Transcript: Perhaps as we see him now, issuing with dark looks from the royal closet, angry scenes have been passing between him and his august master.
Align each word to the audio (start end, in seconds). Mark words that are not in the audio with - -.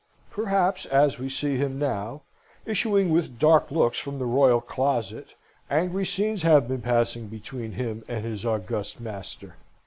Perhaps 0.31 0.87
as 0.87 1.19
we 1.19 1.29
see 1.29 1.57
him 1.57 1.77
now, 1.77 2.23
issuing 2.65 3.11
with 3.11 3.37
dark 3.37 3.69
looks 3.69 3.99
from 3.99 4.17
the 4.17 4.25
royal 4.25 4.59
closet, 4.59 5.35
angry 5.69 6.07
scenes 6.07 6.41
have 6.41 6.67
been 6.67 6.81
passing 6.81 7.27
between 7.27 7.73
him 7.73 8.03
and 8.07 8.25
his 8.25 8.43
august 8.43 8.99
master. 8.99 9.57